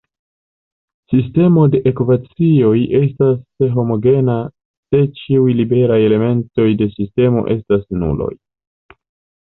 Sistemo 1.11 1.65
de 1.75 1.81
ekvacioj 1.91 2.71
estas 3.01 3.71
homogena 3.77 4.39
se 4.51 5.05
ĉiuj 5.23 5.57
liberaj 5.63 6.03
elementoj 6.11 6.71
de 6.85 6.93
sistemo 6.99 7.49
estas 7.59 7.89
nuloj. 8.05 8.37